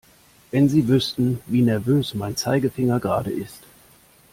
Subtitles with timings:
[0.49, 3.61] Wenn Sie wüssten, wie nervös mein Zeigefinger gerade ist!